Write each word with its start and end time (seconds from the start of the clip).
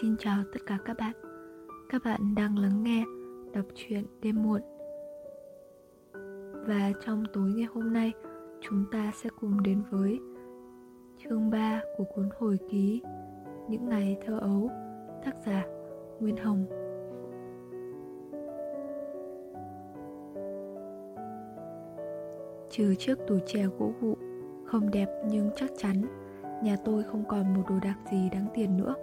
Xin 0.00 0.16
chào 0.18 0.44
tất 0.52 0.58
cả 0.66 0.78
các 0.84 0.96
bạn. 0.98 1.12
Các 1.88 2.02
bạn 2.04 2.34
đang 2.36 2.58
lắng 2.58 2.82
nghe, 2.82 3.04
đọc 3.52 3.64
truyện 3.74 4.04
đêm 4.22 4.42
muộn. 4.42 4.60
Và 6.66 6.92
trong 7.06 7.24
tối 7.32 7.50
ngày 7.50 7.66
hôm 7.74 7.92
nay, 7.92 8.12
Chúng 8.60 8.84
ta 8.92 9.12
sẽ 9.14 9.30
cùng 9.40 9.62
đến 9.62 9.82
với 9.90 10.20
chương 11.18 11.50
3 11.50 11.80
của 11.96 12.04
cuốn 12.14 12.28
hồi 12.38 12.58
ký 12.70 13.02
Những 13.68 13.88
ngày 13.88 14.16
thơ 14.26 14.38
ấu, 14.38 14.70
Tác 15.24 15.34
giả 15.46 15.64
Nguyên 16.20 16.36
Hồng. 16.36 16.66
Trừ 22.70 22.94
chiếc 22.94 23.18
tủ 23.26 23.38
chè 23.46 23.66
gỗ 23.78 23.92
vụ 24.00 24.16
Không 24.64 24.90
đẹp 24.90 25.08
nhưng 25.30 25.50
chắc 25.56 25.70
chắn, 25.76 26.02
Nhà 26.62 26.76
tôi 26.84 27.02
không 27.02 27.24
còn 27.28 27.54
một 27.54 27.62
đồ 27.68 27.74
đạc 27.82 27.96
gì 28.10 28.30
đáng 28.32 28.46
tiền 28.54 28.76
nữa 28.76 28.94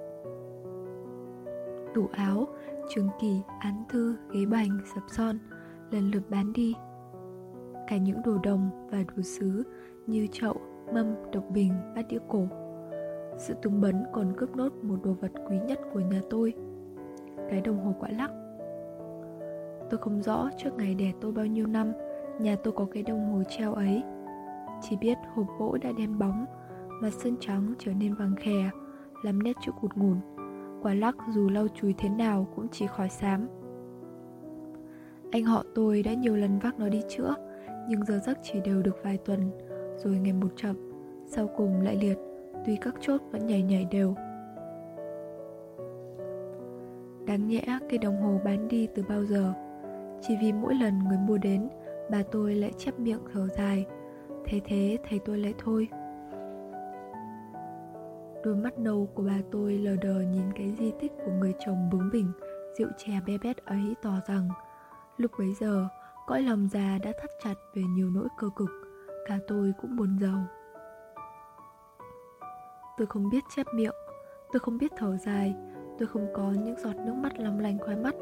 tủ 1.94 2.08
áo, 2.12 2.48
trường 2.90 3.10
kỳ, 3.22 3.42
án 3.60 3.84
thư, 3.90 4.16
ghế 4.32 4.46
bành, 4.46 4.80
sập 4.96 5.04
son 5.08 5.38
lần 5.92 6.12
lượt 6.12 6.24
bán 6.30 6.54
đi. 6.54 6.76
Cả 7.88 7.98
những 7.98 8.22
đồ 8.26 8.38
đồng 8.44 8.88
và 8.92 9.04
đồ 9.16 9.24
sứ 9.24 9.64
như 10.08 10.28
chậu, 10.32 10.56
mâm, 10.94 11.06
độc 11.32 11.44
bình, 11.54 11.74
bát 11.96 12.08
đĩa 12.10 12.20
cổ. 12.30 12.48
Sự 13.38 13.54
tung 13.62 13.82
bấn 13.82 14.04
còn 14.14 14.34
cướp 14.38 14.56
nốt 14.56 14.74
một 14.82 14.96
đồ 15.04 15.14
vật 15.14 15.32
quý 15.50 15.60
nhất 15.68 15.80
của 15.94 16.00
nhà 16.00 16.22
tôi, 16.30 16.54
cái 17.50 17.62
đồng 17.62 17.86
hồ 17.86 17.96
quả 18.00 18.10
lắc. 18.10 18.32
Tôi 19.90 20.00
không 20.02 20.22
rõ 20.22 20.50
trước 20.58 20.70
ngày 20.78 20.96
đẻ 20.96 21.12
tôi 21.22 21.32
bao 21.32 21.46
nhiêu 21.46 21.68
năm, 21.68 21.92
nhà 22.40 22.56
tôi 22.64 22.74
có 22.74 22.86
cái 22.92 23.04
đồng 23.04 23.34
hồ 23.34 23.44
treo 23.50 23.74
ấy. 23.74 24.04
Chỉ 24.82 24.98
biết 25.02 25.18
hộp 25.34 25.48
gỗ 25.60 25.78
đã 25.82 25.92
đen 25.98 26.20
bóng, 26.20 26.46
mặt 27.02 27.14
sơn 27.14 27.36
trắng 27.40 27.74
trở 27.80 27.94
nên 27.94 28.14
vàng 28.14 28.36
khè, 28.36 28.70
làm 29.24 29.44
nét 29.44 29.54
chữ 29.62 29.72
cụt 29.82 29.92
ngủn 29.96 30.18
quả 30.84 30.94
lắc 30.94 31.16
dù 31.30 31.50
lau 31.50 31.68
chùi 31.68 31.94
thế 31.98 32.10
nào 32.10 32.48
cũng 32.56 32.68
chỉ 32.72 32.88
khỏi 32.88 33.10
xám. 33.10 33.48
Anh 35.32 35.44
họ 35.44 35.64
tôi 35.76 36.04
đã 36.04 36.14
nhiều 36.14 36.36
lần 36.36 36.60
vác 36.60 36.80
nó 36.80 36.90
đi 36.90 37.02
chữa, 37.10 37.36
Nhưng 37.90 38.06
giờ 38.06 38.20
giấc 38.26 38.38
chỉ 38.44 38.60
đều 38.66 38.82
được 38.82 39.04
vài 39.04 39.18
tuần, 39.18 39.52
Rồi 39.98 40.18
ngày 40.18 40.34
một 40.34 40.48
chậm, 40.56 40.76
Sau 41.26 41.50
cùng 41.58 41.82
lại 41.82 41.96
liệt, 41.96 42.18
Tuy 42.66 42.76
các 42.82 42.96
chốt 43.02 43.22
vẫn 43.32 43.48
nhảy 43.48 43.62
nhảy 43.62 43.86
đều. 43.92 44.16
Đáng 47.26 47.48
nhẽ 47.48 47.80
cây 47.90 47.98
đồng 47.98 48.22
hồ 48.22 48.40
bán 48.46 48.68
đi 48.68 48.88
từ 48.96 49.04
bao 49.10 49.26
giờ? 49.26 49.54
Chỉ 50.22 50.36
vì 50.42 50.54
mỗi 50.54 50.76
lần 50.76 51.00
người 51.00 51.18
mua 51.28 51.38
đến, 51.38 51.70
Bà 52.12 52.24
tôi 52.32 52.56
lại 52.56 52.72
chép 52.78 53.00
miệng 53.00 53.22
thở 53.34 53.48
dài. 53.48 53.86
Thế 54.46 54.62
thế, 54.66 54.98
thầy 55.10 55.20
tôi 55.20 55.38
lại 55.38 55.54
thôi. 55.58 55.88
Đôi 58.44 58.56
mắt 58.56 58.80
nâu 58.80 59.10
của 59.16 59.24
bà 59.24 59.38
tôi 59.52 59.74
lờ 59.74 59.96
đờ 59.96 60.22
nhìn 60.22 60.54
cái 60.56 60.76
di 60.80 60.92
tích 61.00 61.12
của 61.26 61.32
người 61.32 61.54
chồng 61.66 61.90
bướng 61.92 62.10
bỉnh, 62.12 62.32
rượu 62.78 62.90
chè 62.98 63.12
bé 63.28 63.38
bét 63.38 63.58
ấy 63.66 63.96
tỏ 64.02 64.14
rằng 64.28 64.50
Lúc 65.18 65.32
bấy 65.40 65.54
giờ, 65.54 65.88
cõi 66.28 66.42
lòng 66.42 66.68
già 66.72 67.00
đã 67.04 67.12
thắt 67.22 67.30
chặt 67.44 67.54
về 67.74 67.84
nhiều 67.84 68.10
nỗi 68.10 68.28
cơ 68.38 68.50
cực, 68.56 68.70
cả 69.28 69.40
tôi 69.48 69.74
cũng 69.82 69.96
buồn 69.96 70.18
giàu. 70.22 70.46
Tôi 72.98 73.08
không 73.08 73.30
biết 73.30 73.44
chép 73.56 73.68
miệng, 73.76 73.94
tôi 74.52 74.60
không 74.60 74.78
biết 74.78 74.92
thở 74.98 75.18
dài, 75.18 75.56
tôi 76.00 76.08
không 76.08 76.28
có 76.34 76.52
những 76.64 76.76
giọt 76.80 76.96
nước 77.06 77.14
mắt 77.16 77.40
long 77.40 77.60
lanh 77.60 77.80
khóe 77.80 77.96
mắt. 77.96 78.16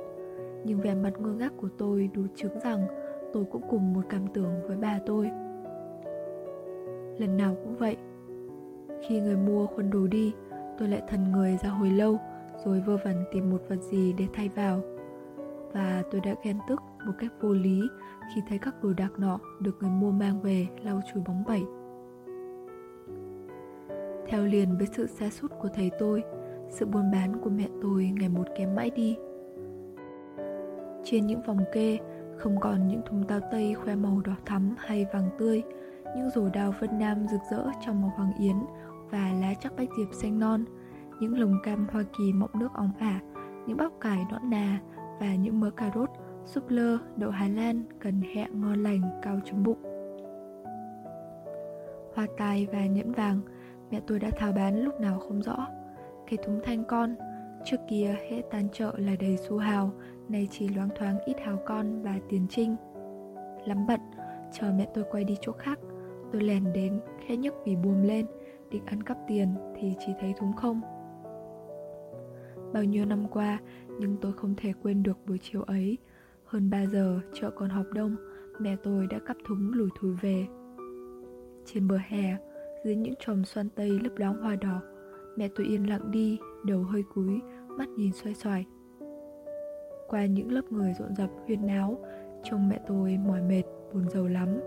Nhưng 0.65 0.81
vẻ 0.81 0.95
mặt 0.95 1.13
ngơ 1.19 1.29
ngác 1.29 1.53
của 1.57 1.69
tôi 1.77 2.09
đủ 2.13 2.21
chứng 2.35 2.59
rằng 2.59 2.87
tôi 3.33 3.45
cũng 3.51 3.63
cùng 3.69 3.93
một 3.93 4.01
cảm 4.09 4.27
tưởng 4.33 4.67
với 4.67 4.77
bà 4.77 4.99
tôi. 5.05 5.25
Lần 7.17 7.37
nào 7.37 7.55
cũng 7.63 7.77
vậy, 7.77 7.97
khi 9.07 9.19
người 9.19 9.37
mua 9.37 9.67
khuân 9.67 9.89
đồ 9.89 10.07
đi, 10.07 10.33
tôi 10.77 10.87
lại 10.87 11.01
thần 11.07 11.31
người 11.31 11.57
ra 11.63 11.69
hồi 11.69 11.89
lâu 11.89 12.19
rồi 12.65 12.79
vơ 12.79 12.97
vẩn 13.03 13.23
tìm 13.31 13.49
một 13.49 13.61
vật 13.69 13.81
gì 13.81 14.13
để 14.13 14.27
thay 14.33 14.49
vào. 14.49 14.81
Và 15.73 16.03
tôi 16.11 16.21
đã 16.21 16.35
ghen 16.43 16.57
tức 16.69 16.81
một 17.05 17.13
cách 17.19 17.31
vô 17.41 17.53
lý 17.53 17.81
khi 18.35 18.41
thấy 18.49 18.57
các 18.57 18.83
đồ 18.83 18.93
đạc 18.93 19.19
nọ 19.19 19.39
được 19.59 19.77
người 19.79 19.89
mua 19.89 20.11
mang 20.11 20.41
về 20.41 20.67
lau 20.83 21.01
chùi 21.13 21.23
bóng 21.27 21.43
bẩy. 21.47 21.63
Theo 24.27 24.45
liền 24.45 24.77
với 24.77 24.87
sự 24.87 25.07
xa 25.07 25.29
sút 25.29 25.51
của 25.61 25.69
thầy 25.73 25.91
tôi, 25.99 26.23
sự 26.69 26.85
buôn 26.85 27.11
bán 27.11 27.41
của 27.41 27.49
mẹ 27.49 27.67
tôi 27.81 28.11
ngày 28.19 28.29
một 28.29 28.47
kém 28.57 28.75
mãi 28.75 28.89
đi. 28.89 29.17
Trên 31.03 31.25
những 31.25 31.41
vòng 31.41 31.63
kê 31.73 31.97
không 32.37 32.59
còn 32.59 32.87
những 32.87 33.01
thùng 33.05 33.23
tao 33.27 33.39
tây 33.51 33.73
khoe 33.73 33.95
màu 33.95 34.21
đỏ 34.25 34.33
thắm 34.45 34.75
hay 34.77 35.05
vàng 35.13 35.29
tươi, 35.37 35.63
những 36.15 36.29
rổ 36.29 36.49
đào 36.49 36.73
vân 36.79 36.99
nam 36.99 37.27
rực 37.31 37.41
rỡ 37.51 37.65
trong 37.85 38.01
màu 38.01 38.11
hoàng 38.15 38.33
yến 38.39 38.55
và 39.11 39.31
lá 39.41 39.53
chắc 39.59 39.75
bách 39.77 39.89
diệp 39.97 40.13
xanh 40.13 40.39
non, 40.39 40.65
những 41.19 41.39
lồng 41.39 41.57
cam 41.63 41.87
Hoa 41.91 42.03
Kỳ 42.17 42.33
mọng 42.33 42.59
nước 42.59 42.73
óng 42.73 42.91
ả, 42.99 43.21
những 43.67 43.77
bắp 43.77 43.91
cải 44.01 44.25
nõn 44.31 44.49
nà 44.49 44.81
và 45.19 45.35
những 45.35 45.59
mớ 45.59 45.69
cà 45.69 45.91
rốt, 45.95 46.09
súp 46.45 46.69
lơ, 46.69 46.97
đậu 47.15 47.31
Hà 47.31 47.47
Lan, 47.47 47.83
cần 47.99 48.21
hẹ 48.21 48.47
ngon 48.49 48.83
lành, 48.83 49.01
cao 49.21 49.39
chấm 49.45 49.63
bụng. 49.63 49.81
Hoa 52.15 52.27
tai 52.37 52.67
và 52.71 52.85
nhẫn 52.85 53.11
vàng, 53.11 53.41
mẹ 53.91 54.01
tôi 54.07 54.19
đã 54.19 54.29
tháo 54.37 54.51
bán 54.51 54.83
lúc 54.83 54.99
nào 54.99 55.19
không 55.19 55.41
rõ. 55.41 55.67
Cái 56.27 56.37
thúng 56.45 56.59
thanh 56.63 56.83
con, 56.83 57.15
trước 57.65 57.77
kia 57.89 58.15
hễ 58.29 58.41
tan 58.51 58.67
chợ 58.73 58.93
là 58.97 59.15
đầy 59.19 59.37
xu 59.37 59.57
hào, 59.57 59.91
nay 60.29 60.47
chỉ 60.51 60.69
loáng 60.69 60.89
thoáng 60.95 61.19
ít 61.25 61.35
hào 61.45 61.57
con 61.65 62.01
và 62.01 62.19
tiền 62.29 62.47
trinh. 62.49 62.75
Lắm 63.65 63.87
bận, 63.87 63.99
chờ 64.51 64.71
mẹ 64.77 64.87
tôi 64.93 65.03
quay 65.11 65.23
đi 65.23 65.37
chỗ 65.41 65.51
khác, 65.51 65.79
tôi 66.31 66.41
lèn 66.41 66.73
đến, 66.73 66.99
khẽ 67.25 67.35
nhấc 67.37 67.53
vì 67.65 67.75
buồm 67.75 68.01
lên, 68.03 68.25
định 68.71 68.85
ăn 68.85 69.03
cắp 69.03 69.17
tiền 69.27 69.55
thì 69.75 69.95
chỉ 69.99 70.13
thấy 70.19 70.33
thúng 70.39 70.53
không. 70.53 70.81
Bao 72.73 72.83
nhiêu 72.83 73.05
năm 73.05 73.27
qua, 73.27 73.59
nhưng 73.99 74.17
tôi 74.21 74.33
không 74.33 74.55
thể 74.57 74.73
quên 74.83 75.03
được 75.03 75.17
buổi 75.27 75.37
chiều 75.41 75.61
ấy. 75.61 75.97
Hơn 76.45 76.69
3 76.69 76.85
giờ, 76.85 77.19
chợ 77.33 77.49
còn 77.49 77.69
họp 77.69 77.85
đông, 77.93 78.15
mẹ 78.59 78.75
tôi 78.83 79.07
đã 79.07 79.19
cắp 79.25 79.37
thúng 79.47 79.71
lủi 79.73 79.89
thủi 79.99 80.13
về. 80.21 80.47
Trên 81.65 81.87
bờ 81.87 81.97
hè, 82.07 82.37
dưới 82.85 82.95
những 82.95 83.13
chòm 83.19 83.45
xoan 83.45 83.69
tây 83.69 83.89
lấp 84.03 84.13
lóng 84.15 84.41
hoa 84.41 84.55
đỏ, 84.55 84.81
mẹ 85.37 85.49
tôi 85.55 85.67
yên 85.67 85.89
lặng 85.89 86.11
đi, 86.11 86.39
đầu 86.65 86.83
hơi 86.83 87.03
cúi, 87.13 87.41
mắt 87.67 87.89
nhìn 87.89 88.11
xoay 88.11 88.35
xoài. 88.35 88.65
Qua 90.07 90.25
những 90.25 90.51
lớp 90.51 90.71
người 90.71 90.93
rộn 90.99 91.15
rập 91.15 91.29
huyên 91.45 91.67
náo, 91.67 91.97
trông 92.43 92.69
mẹ 92.69 92.79
tôi 92.87 93.17
mỏi 93.17 93.41
mệt, 93.41 93.63
buồn 93.93 94.09
rầu 94.09 94.27
lắm. 94.27 94.59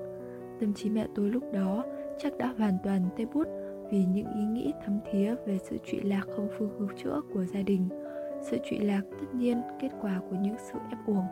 Tâm 0.60 0.75
trí 0.75 0.91
mẹ 0.91 1.06
tôi 1.15 1.31
lúc 1.31 1.42
đó 1.53 1.84
chắc 2.19 2.38
đã 2.38 2.54
hoàn 2.59 2.78
toàn 2.84 3.09
tê 3.16 3.25
bút 3.25 3.48
vì 3.94 4.05
những 4.05 4.32
ý 4.34 4.44
nghĩ 4.44 4.72
thấm 4.84 4.99
thía 5.10 5.34
về 5.47 5.59
sự 5.59 5.78
trụy 5.87 6.00
lạc 6.00 6.22
không 6.37 6.49
phương 6.59 6.71
cứu 6.78 6.88
chữa 6.97 7.21
của 7.34 7.44
gia 7.44 7.62
đình. 7.62 7.88
Sự 8.43 8.59
trụy 8.71 8.78
lạc 8.78 9.00
tất 9.21 9.27
nhiên 9.34 9.62
kết 9.81 9.88
quả 10.00 10.21
của 10.31 10.37
những 10.41 10.56
sự 10.59 10.78
ép 10.91 10.99
uổng, 11.06 11.27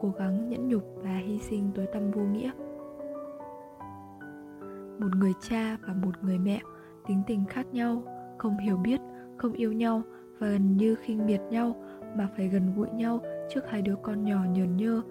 cố 0.00 0.12
gắng 0.18 0.48
nhẫn 0.48 0.68
nhục 0.68 0.82
và 0.96 1.16
hy 1.16 1.38
sinh 1.38 1.70
tối 1.74 1.86
tăm 1.92 2.10
vô 2.10 2.22
nghĩa. 2.22 2.50
Một 4.98 5.16
người 5.16 5.32
cha 5.48 5.76
và 5.86 5.94
một 5.94 6.12
người 6.22 6.38
mẹ 6.38 6.60
tính 7.08 7.22
tình 7.26 7.44
khác 7.48 7.66
nhau, 7.72 8.02
không 8.38 8.58
hiểu 8.58 8.76
biết, 8.76 9.00
không 9.36 9.52
yêu 9.52 9.72
nhau 9.72 10.02
và 10.38 10.48
gần 10.48 10.76
như 10.76 10.94
khinh 10.94 11.26
miệt 11.26 11.40
nhau 11.50 11.76
mà 12.16 12.28
phải 12.36 12.48
gần 12.48 12.72
gũi 12.76 12.90
nhau 12.90 13.20
trước 13.50 13.70
hai 13.70 13.82
đứa 13.82 13.96
con 14.02 14.24
nhỏ 14.24 14.44
nhờn 14.52 14.76
nhơ 14.76 15.02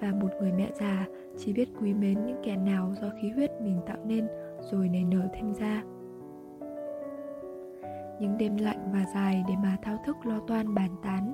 và 0.00 0.12
một 0.20 0.30
người 0.40 0.52
mẹ 0.52 0.70
già 0.80 1.06
chỉ 1.38 1.52
biết 1.52 1.68
quý 1.80 1.94
mến 1.94 2.26
những 2.26 2.40
kẻ 2.44 2.56
nào 2.56 2.94
do 3.00 3.10
khí 3.22 3.30
huyết 3.30 3.50
mình 3.60 3.80
tạo 3.86 3.98
nên 4.04 4.26
rồi 4.72 4.88
nảy 4.88 5.04
nở 5.04 5.28
thêm 5.34 5.54
ra 5.54 5.82
những 8.20 8.38
đêm 8.38 8.56
lạnh 8.56 8.90
và 8.92 9.04
dài 9.14 9.44
để 9.48 9.54
mà 9.62 9.76
thao 9.82 9.98
thức 10.06 10.16
lo 10.26 10.40
toan 10.46 10.74
bàn 10.74 10.90
tán, 11.02 11.32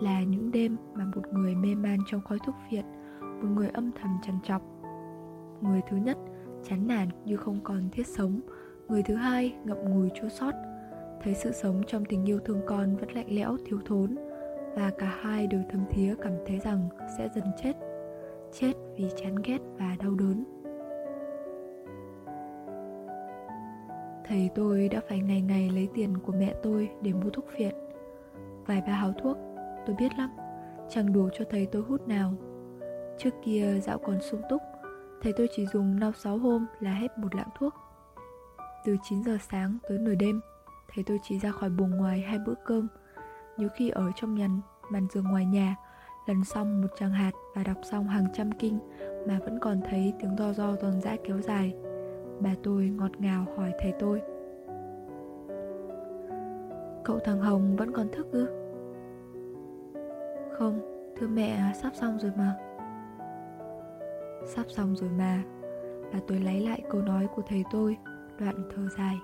là 0.00 0.22
những 0.22 0.50
đêm 0.52 0.76
mà 0.94 1.04
một 1.14 1.22
người 1.32 1.54
mê 1.54 1.74
man 1.74 1.98
trong 2.06 2.20
khói 2.20 2.38
thuốc 2.46 2.54
phiện, 2.70 2.84
một 3.20 3.48
người 3.54 3.68
âm 3.68 3.90
thầm 3.92 4.18
trằn 4.22 4.38
trọc. 4.42 4.62
Người 5.60 5.80
thứ 5.90 5.96
nhất, 5.96 6.18
chán 6.68 6.86
nản 6.86 7.08
như 7.24 7.36
không 7.36 7.60
còn 7.64 7.90
thiết 7.92 8.06
sống. 8.06 8.40
Người 8.88 9.02
thứ 9.02 9.14
hai, 9.14 9.54
ngậm 9.64 9.78
ngùi 9.84 10.10
chua 10.20 10.28
sót. 10.28 10.52
Thấy 11.22 11.34
sự 11.34 11.52
sống 11.52 11.82
trong 11.86 12.04
tình 12.04 12.24
yêu 12.24 12.38
thương 12.38 12.60
con 12.66 12.96
vẫn 12.96 13.10
lạnh 13.10 13.26
lẽo, 13.28 13.56
thiếu 13.66 13.80
thốn, 13.86 14.16
và 14.74 14.90
cả 14.98 15.18
hai 15.20 15.46
đều 15.46 15.62
thấm 15.70 15.84
thía 15.90 16.14
cảm 16.22 16.32
thấy 16.46 16.58
rằng 16.58 16.88
sẽ 17.18 17.28
dần 17.34 17.44
chết. 17.62 17.72
Chết 18.52 18.72
vì 18.96 19.10
chán 19.16 19.34
ghét 19.44 19.58
và 19.78 19.96
đau 19.98 20.14
đớn. 20.14 20.44
Thầy 24.28 24.50
tôi 24.54 24.88
đã 24.88 25.00
phải 25.08 25.20
ngày 25.20 25.40
ngày 25.40 25.70
lấy 25.70 25.88
tiền 25.94 26.18
của 26.18 26.32
mẹ 26.32 26.54
tôi 26.62 26.90
để 27.02 27.12
mua 27.12 27.30
thuốc 27.30 27.44
phiện. 27.56 27.74
Vài 28.66 28.82
ba 28.86 28.92
háo 28.92 29.12
thuốc, 29.12 29.36
tôi 29.86 29.96
biết 29.98 30.08
lắm 30.18 30.30
Chẳng 30.88 31.12
đủ 31.12 31.28
cho 31.38 31.44
thầy 31.50 31.66
tôi 31.66 31.82
hút 31.82 32.08
nào. 32.08 32.34
Trước 33.18 33.30
kia 33.44 33.80
dạo 33.82 33.98
còn 33.98 34.18
sung 34.22 34.40
túc 34.50 34.62
Thầy 35.22 35.32
tôi 35.36 35.48
chỉ 35.56 35.66
dùng 35.66 35.96
5-6 35.96 36.38
hôm 36.38 36.66
là 36.80 36.94
hết 36.94 37.18
một 37.18 37.34
lạng 37.34 37.48
thuốc. 37.58 37.74
Từ 38.84 38.96
9 39.02 39.24
giờ 39.24 39.38
sáng 39.50 39.78
tới 39.88 39.98
nửa 39.98 40.14
đêm 40.14 40.40
Thầy 40.94 41.04
tôi 41.04 41.18
chỉ 41.22 41.38
ra 41.38 41.50
khỏi 41.50 41.70
buồng 41.70 41.90
ngoài 41.90 42.20
hai 42.20 42.38
bữa 42.38 42.54
cơm. 42.64 42.88
Nhiều 43.56 43.68
khi 43.74 43.90
ở 43.90 44.10
trong 44.16 44.34
nhằn 44.34 44.60
màn 44.90 45.06
giường 45.12 45.24
ngoài 45.24 45.44
nhà 45.46 45.76
Lần 46.26 46.44
xong 46.44 46.82
một 46.82 46.88
tràng 46.98 47.12
hạt 47.12 47.32
và 47.54 47.62
đọc 47.62 47.76
xong 47.82 48.08
hàng 48.08 48.26
trăm 48.34 48.52
kinh 48.52 48.78
Mà 49.28 49.38
vẫn 49.44 49.58
còn 49.60 49.80
thấy 49.90 50.14
tiếng 50.20 50.36
do 50.38 50.52
do 50.52 50.76
giòn 50.76 51.00
giã 51.00 51.16
kéo 51.24 51.40
dài. 51.40 51.74
Bà 52.40 52.54
tôi 52.62 52.92
ngọt 52.96 53.10
ngào 53.18 53.44
hỏi 53.56 53.72
thầy 53.78 53.92
tôi. 53.98 54.22
Cậu 57.04 57.18
thằng 57.18 57.40
Hồng 57.40 57.76
vẫn 57.76 57.92
còn 57.92 58.08
thức 58.12 58.26
ư? 58.32 58.46
Không, 60.58 60.80
thưa 61.16 61.28
mẹ, 61.28 61.72
sắp 61.82 61.92
xong 61.94 62.18
rồi 62.18 62.32
mà. 62.36 62.56
Sắp 64.46 64.66
xong 64.68 64.96
rồi 64.96 65.10
mà. 65.18 65.42
Bà 66.12 66.18
tôi 66.26 66.38
lấy 66.38 66.60
lại 66.60 66.82
câu 66.90 67.02
nói 67.02 67.28
của 67.36 67.42
thầy 67.48 67.64
tôi 67.72 67.96
Đoạn 68.38 68.54
thở 68.74 68.88
dài. 68.98 69.16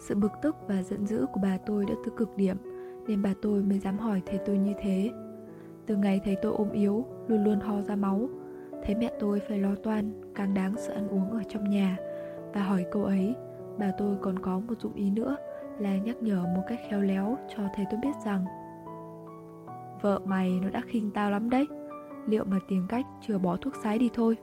Sự 0.00 0.14
bực 0.14 0.32
tức 0.42 0.56
và 0.68 0.82
giận 0.82 1.06
dữ 1.06 1.26
của 1.32 1.40
bà 1.42 1.58
tôi 1.66 1.84
đã 1.84 1.94
tới 2.04 2.14
cực 2.16 2.36
điểm 2.36 2.56
Nên 3.06 3.22
bà 3.22 3.34
tôi 3.42 3.62
mới 3.62 3.78
dám 3.78 3.98
hỏi 3.98 4.22
thầy 4.26 4.38
tôi 4.46 4.58
như 4.58 4.72
thế. 4.80 5.10
Từ 5.86 5.96
ngày 5.96 6.20
thầy 6.24 6.36
tôi 6.42 6.52
ôm 6.52 6.70
yếu 6.70 7.04
Luôn 7.28 7.44
luôn 7.44 7.60
ho 7.60 7.82
ra 7.82 7.96
máu 7.96 8.28
Thấy 8.84 8.94
mẹ 8.94 9.10
tôi 9.18 9.40
phải 9.40 9.58
lo 9.58 9.74
toan 9.82 10.12
Càng 10.34 10.54
đáng 10.54 10.74
sự 10.76 10.92
ăn 10.92 11.08
uống 11.08 11.30
ở 11.30 11.42
trong 11.48 11.70
nhà. 11.70 11.96
Và 12.54 12.62
hỏi 12.62 12.86
câu 12.92 13.04
ấy 13.04 13.34
Bà 13.78 13.90
tôi 13.98 14.16
còn 14.22 14.38
có 14.38 14.58
một 14.58 14.74
dụng 14.80 14.94
ý 14.94 15.10
nữa 15.10 15.36
Là 15.78 15.96
nhắc 15.96 16.22
nhở 16.22 16.42
một 16.56 16.62
cách 16.66 16.80
khéo 16.90 17.00
léo 17.00 17.38
cho 17.56 17.62
thầy 17.74 17.86
tôi 17.90 18.00
biết 18.02 18.16
rằng 18.24 18.44
Vợ 20.00 20.20
mày 20.24 20.60
nó 20.62 20.70
đã 20.70 20.80
khinh 20.86 21.10
tao 21.10 21.30
lắm 21.30 21.50
đấy 21.50 21.66
Liệu 22.28 22.44
mà 22.44 22.58
tìm 22.68 22.86
cách 22.88 23.06
chưa 23.20 23.38
bỏ 23.38 23.56
thuốc 23.56 23.74
sái 23.82 23.98
đi 23.98 24.10
thôi. 24.14 24.36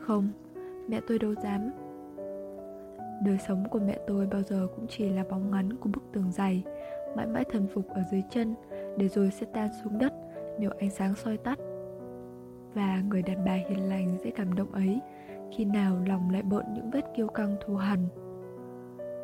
Không, 0.00 0.28
mẹ 0.88 1.00
tôi 1.06 1.18
đâu 1.18 1.34
dám. 1.34 1.70
Đời 3.24 3.38
sống 3.48 3.68
của 3.70 3.78
mẹ 3.78 3.98
tôi 4.06 4.26
bao 4.26 4.42
giờ 4.42 4.66
cũng 4.76 4.86
chỉ 4.88 5.08
là 5.08 5.24
bóng 5.30 5.50
ngắn 5.50 5.76
của 5.76 5.88
bức 5.88 6.02
tường 6.12 6.32
dày 6.32 6.62
Mãi 7.16 7.26
mãi 7.26 7.44
thần 7.52 7.66
phục 7.74 7.88
ở 7.88 8.02
dưới 8.10 8.22
chân 8.30 8.54
Để 8.96 9.08
rồi 9.08 9.30
sẽ 9.30 9.46
tan 9.52 9.68
xuống 9.82 9.98
đất 9.98 10.12
nếu 10.58 10.70
ánh 10.78 10.90
sáng 10.90 11.14
soi 11.14 11.36
tắt 11.36 11.58
Và 12.74 13.02
người 13.08 13.22
đàn 13.22 13.44
bà 13.44 13.52
hiền 13.52 13.88
lành 13.88 14.18
dễ 14.24 14.30
cảm 14.30 14.54
động 14.54 14.72
ấy, 14.72 15.00
Khi 15.56 15.64
nào 15.64 16.00
lòng 16.06 16.30
lại 16.30 16.42
bợn 16.42 16.64
những 16.74 16.90
vết 16.90 17.04
kiêu 17.16 17.28
căng 17.28 17.56
thù 17.66 17.76
hằn? 17.76 18.08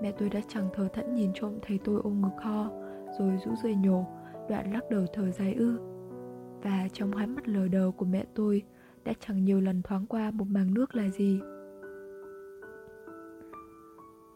Mẹ 0.02 0.12
tôi 0.12 0.28
đã 0.28 0.40
chẳng 0.48 0.68
thờ 0.74 0.88
thẫn 0.92 1.14
nhìn 1.14 1.30
trộm 1.34 1.58
thấy 1.62 1.78
tôi 1.84 2.00
ôm 2.04 2.22
ngực 2.22 2.42
ho, 2.42 2.70
Rồi 3.18 3.38
rũ 3.44 3.50
rượi 3.62 3.74
nhổ, 3.74 4.04
Đoạn 4.48 4.72
lắc 4.72 4.90
đầu 4.90 5.06
thở 5.12 5.30
dài 5.30 5.54
ư. 5.54 5.78
Và 6.62 6.88
trong 6.92 7.12
hai 7.12 7.26
mắt 7.26 7.48
lờ 7.48 7.68
đờ 7.68 7.90
của 7.96 8.04
mẹ 8.04 8.24
tôi 8.34 8.62
Đã 9.04 9.12
chẳng 9.20 9.44
nhiều 9.44 9.60
lần 9.60 9.82
thoáng 9.82 10.06
qua 10.06 10.30
một 10.30 10.46
màng 10.48 10.74
nước 10.74 10.94
là 10.94 11.08
gì. 11.08 11.40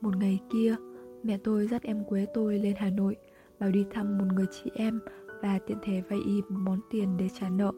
Một 0.01 0.17
ngày 0.17 0.41
kia, 0.53 0.77
Mẹ 1.23 1.39
tôi 1.45 1.67
dắt 1.67 1.83
em 1.83 2.05
Quế 2.05 2.27
tôi 2.35 2.59
lên 2.59 2.75
Hà 2.77 2.91
Nội, 2.91 3.17
Bảo 3.61 3.71
đi 3.71 3.87
thăm 3.91 4.19
một 4.19 4.25
người 4.35 4.47
chị 4.51 4.71
em 4.75 5.01
và 5.43 5.59
tiện 5.67 5.79
thể 5.83 6.03
vay 6.09 6.19
y 6.27 6.43
món 6.49 6.81
tiền 6.91 7.17
để 7.17 7.29
trả 7.41 7.49
nợ. 7.49 7.73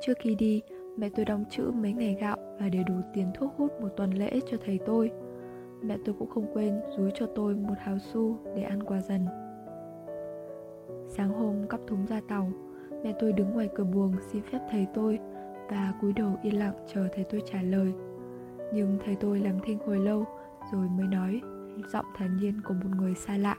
Trước 0.00 0.14
khi 0.18 0.34
đi, 0.34 0.62
Mẹ 0.96 1.08
tôi 1.16 1.24
đóng 1.24 1.44
chữ 1.50 1.70
mấy 1.70 1.92
ngày 1.92 2.16
gạo 2.20 2.36
Và 2.60 2.68
để 2.68 2.82
đủ 2.82 2.94
tiền 3.14 3.26
thuốc 3.34 3.54
hút 3.56 3.72
một 3.80 3.88
tuần 3.96 4.10
lễ 4.10 4.40
cho 4.50 4.56
thầy 4.64 4.78
tôi. 4.86 5.10
Mẹ 5.82 5.96
tôi 6.04 6.14
cũng 6.18 6.30
không 6.30 6.46
quên 6.54 6.80
rúi 6.96 7.10
cho 7.14 7.26
tôi 7.26 7.54
một 7.54 7.74
hào 7.78 7.98
xu 7.98 8.38
để 8.56 8.62
ăn 8.62 8.82
quà 8.82 9.00
dần. 9.00 9.26
Sáng 11.08 11.30
hôm 11.30 11.68
cắp 11.68 11.80
thúng 11.86 12.06
ra 12.06 12.20
tàu, 12.28 12.50
Mẹ 13.04 13.14
tôi 13.18 13.32
đứng 13.32 13.50
ngoài 13.50 13.68
cửa 13.74 13.84
buồng 13.84 14.12
xin 14.32 14.42
phép 14.42 14.58
thầy 14.70 14.86
tôi 14.94 15.18
Và 15.68 15.94
cúi 16.00 16.12
đầu 16.12 16.36
yên 16.42 16.58
lặng 16.58 16.74
chờ 16.94 17.08
thầy 17.14 17.24
tôi 17.24 17.42
trả 17.46 17.62
lời. 17.62 17.92
Nhưng 18.72 18.98
thầy 19.04 19.16
tôi 19.16 19.38
làm 19.38 19.60
thinh 19.64 19.78
hồi 19.86 19.98
lâu 19.98 20.24
Rồi 20.72 20.88
mới 20.88 21.06
nói 21.06 21.40
Giọng 21.92 22.06
thản 22.16 22.36
nhiên 22.36 22.60
của 22.64 22.74
một 22.74 22.90
người 22.96 23.14
xa 23.14 23.36
lạ. 23.36 23.56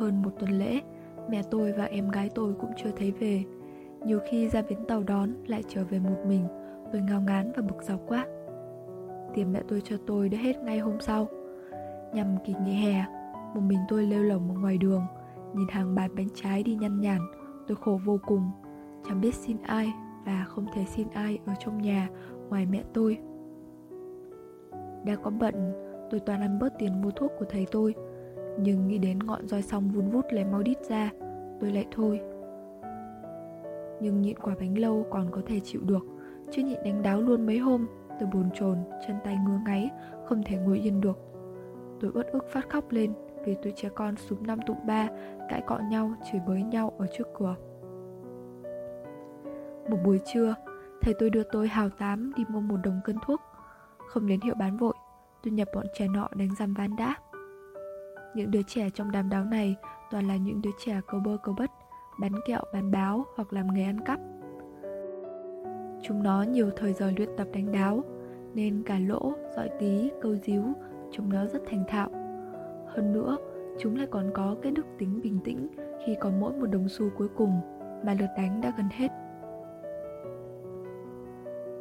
Hơn 0.00 0.22
một 0.22 0.30
tuần 0.38 0.50
lễ, 0.50 0.80
Mẹ 1.28 1.42
tôi 1.50 1.72
và 1.72 1.84
em 1.84 2.08
gái 2.08 2.30
tôi 2.34 2.54
cũng 2.60 2.70
chưa 2.76 2.90
thấy 2.96 3.10
về. 3.10 3.44
Nhiều 4.04 4.18
khi 4.30 4.48
ra 4.48 4.62
bến 4.68 4.78
tàu 4.88 5.02
đón 5.02 5.32
Lại 5.46 5.62
trở 5.68 5.84
về 5.84 5.98
một 5.98 6.16
mình, 6.26 6.46
Tôi 6.92 7.02
ngao 7.02 7.20
ngán 7.20 7.52
và 7.56 7.62
bực 7.62 7.82
dọc 7.82 8.00
quá. 8.08 8.26
Tiền 9.34 9.52
mẹ 9.52 9.62
tôi 9.68 9.80
cho 9.84 9.96
tôi 10.06 10.28
đã 10.28 10.38
hết 10.38 10.62
ngay 10.62 10.78
hôm 10.78 11.00
sau. 11.00 11.28
Nhằm 12.14 12.26
kỳ 12.44 12.54
nghỉ 12.64 12.72
hè, 12.72 13.04
Một 13.54 13.60
mình 13.60 13.78
tôi 13.88 14.06
lêu 14.06 14.22
lỏng 14.22 14.50
ở 14.50 14.60
ngoài 14.60 14.78
đường, 14.78 15.02
Nhìn 15.54 15.68
hàng 15.68 15.94
bạt 15.94 16.10
bánh 16.16 16.28
trái 16.34 16.62
đi 16.62 16.74
nhăn 16.74 17.00
nhản, 17.00 17.20
Tôi 17.66 17.76
khổ 17.76 18.00
vô 18.04 18.18
cùng. 18.26 18.50
Chẳng 19.08 19.20
biết 19.20 19.34
xin 19.34 19.56
ai 19.62 19.92
Và 20.26 20.44
không 20.48 20.66
thể 20.74 20.84
xin 20.84 21.08
ai 21.12 21.38
ở 21.46 21.52
trong 21.58 21.82
nhà 21.82 22.08
Ngoài 22.48 22.66
mẹ 22.66 22.82
tôi. 22.94 23.18
Đã 25.04 25.16
có 25.22 25.30
bận, 25.30 25.72
Tôi 26.10 26.20
toàn 26.20 26.40
ăn 26.40 26.58
bớt 26.58 26.78
tiền 26.78 27.02
mua 27.02 27.10
thuốc 27.10 27.32
của 27.38 27.46
thầy 27.48 27.66
tôi 27.70 27.94
nhưng 28.58 28.88
nghĩ 28.88 28.98
đến 28.98 29.18
ngọn 29.18 29.48
roi 29.48 29.62
xong 29.62 29.90
vun 29.90 30.10
vút 30.10 30.26
lấy 30.30 30.44
máu 30.44 30.62
đít 30.62 30.78
ra 30.88 31.10
Tôi 31.60 31.70
lại 31.70 31.86
thôi. 31.90 32.20
Nhưng 34.00 34.22
nhịn 34.22 34.38
quả 34.38 34.54
bánh 34.60 34.78
lâu 34.78 35.06
còn 35.10 35.30
có 35.30 35.40
thể 35.46 35.60
chịu 35.60 35.80
được 35.84 36.06
Chứ 36.50 36.62
nhịn 36.62 36.78
đánh 36.84 37.02
đáo 37.02 37.20
luôn 37.20 37.46
mấy 37.46 37.58
hôm 37.58 37.86
Tôi 38.20 38.28
bồn 38.32 38.50
chồn, 38.54 38.78
chân 39.06 39.16
tay 39.24 39.38
ngứa 39.46 39.58
ngáy 39.66 39.90
Không 40.24 40.42
thể 40.42 40.56
ngồi 40.56 40.78
yên 40.78 41.00
được. 41.00 41.18
Tôi 42.00 42.10
uất 42.14 42.26
ức 42.26 42.44
phát 42.50 42.68
khóc 42.68 42.84
lên 42.90 43.12
Vì 43.44 43.56
tụi 43.62 43.72
trẻ 43.76 43.88
con 43.88 44.16
súng 44.16 44.46
năm 44.46 44.58
tụ 44.66 44.74
ba 44.86 45.08
Cãi 45.48 45.62
cọ 45.66 45.78
nhau, 45.90 46.12
chửi 46.32 46.40
bới 46.46 46.62
nhau 46.62 46.92
ở 46.98 47.06
trước 47.12 47.28
cửa. 47.38 47.54
Một 49.90 49.96
buổi 50.04 50.20
trưa 50.32 50.54
Thầy 51.00 51.14
tôi 51.14 51.30
đưa 51.30 51.42
tôi 51.42 51.68
hào 51.68 51.88
tám 51.88 52.32
đi 52.36 52.44
mua 52.48 52.60
một 52.60 52.76
đồng 52.84 53.00
cân 53.04 53.16
thuốc. 53.26 53.40
Không 54.08 54.26
đến 54.26 54.40
hiệu 54.40 54.54
bán 54.54 54.76
vội 54.76 54.94
Tôi 55.42 55.52
nhập 55.52 55.68
bọn 55.74 55.86
trẻ 55.94 56.08
nọ 56.08 56.28
đánh 56.36 56.54
răm 56.58 56.74
ván 56.74 56.96
đã. 56.96 57.14
Những 58.34 58.50
đứa 58.50 58.62
trẻ 58.62 58.90
trong 58.94 59.10
đám 59.12 59.28
đáo 59.28 59.44
này 59.44 59.76
Toàn 60.10 60.28
là 60.28 60.36
những 60.36 60.62
đứa 60.62 60.70
trẻ 60.84 61.00
câu 61.06 61.20
bơ 61.20 61.36
câu 61.42 61.54
bất 61.58 61.70
Bán 62.20 62.32
kẹo, 62.46 62.62
bán 62.72 62.90
báo 62.90 63.24
hoặc 63.36 63.52
làm 63.52 63.74
nghề 63.74 63.84
ăn 63.84 64.00
cắp. 64.04 64.20
Chúng 66.02 66.22
nó 66.22 66.42
nhiều 66.42 66.70
thời 66.76 66.92
giờ 66.92 67.12
luyện 67.16 67.28
tập 67.36 67.48
đánh 67.52 67.72
đáo 67.72 68.04
Nên 68.54 68.82
cả 68.86 68.98
lỗ, 68.98 69.32
dọi 69.56 69.70
tí, 69.78 70.10
câu 70.22 70.34
díu 70.36 70.62
Chúng 71.12 71.32
nó 71.32 71.46
rất 71.46 71.62
thành 71.66 71.84
thạo. 71.88 72.10
Hơn 72.86 73.12
nữa, 73.12 73.36
chúng 73.78 73.96
lại 73.96 74.06
còn 74.10 74.30
có 74.34 74.56
cái 74.62 74.72
đức 74.72 74.86
tính 74.98 75.20
bình 75.22 75.38
tĩnh 75.44 75.68
Khi 76.06 76.16
có 76.20 76.30
mỗi 76.30 76.52
một 76.52 76.66
đồng 76.66 76.88
xu 76.88 77.10
cuối 77.16 77.28
cùng 77.36 77.60
Mà 78.04 78.14
lượt 78.14 78.30
đánh 78.36 78.60
đã 78.60 78.72
gần 78.76 78.86
hết. 78.92 79.08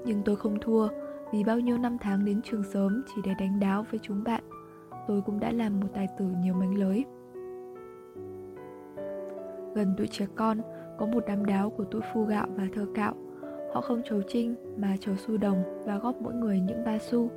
Nhưng 0.05 0.21
tôi 0.25 0.35
không 0.35 0.59
thua 0.61 0.87
Vì 1.31 1.43
bao 1.43 1.59
nhiêu 1.59 1.77
năm 1.77 1.97
tháng 2.01 2.25
đến 2.25 2.41
trường 2.41 2.63
sớm 2.63 3.03
Chỉ 3.07 3.21
để 3.25 3.31
đánh 3.39 3.59
đáo 3.59 3.85
với 3.91 3.99
chúng 4.03 4.23
bạn. 4.23 4.43
Tôi 5.09 5.21
cũng 5.21 5.39
đã 5.39 5.51
làm 5.51 5.79
một 5.79 5.87
tài 5.93 6.07
tử 6.17 6.25
nhiều 6.41 6.53
mánh 6.53 6.77
lới 6.77 7.05
Gần 9.75 9.93
tuổi 9.97 10.07
trẻ 10.07 10.25
con 10.35 10.61
Có 10.97 11.05
một 11.05 11.23
đám 11.27 11.45
đáo 11.45 11.69
của 11.69 11.83
tuổi 11.83 12.01
phu 12.13 12.23
gạo 12.23 12.47
và 12.55 12.67
thơ 12.75 12.85
cạo 12.95 13.13
Họ 13.73 13.81
không 13.81 14.01
trầu 14.05 14.21
trinh 14.27 14.55
mà 14.77 14.95
trầu 14.99 15.15
xu 15.15 15.37
đồng 15.37 15.63
và 15.85 15.97
góp 15.97 16.21
mỗi 16.21 16.33
người 16.33 16.59
những 16.59 16.83
ba 16.85 16.97
xu. 16.97 17.29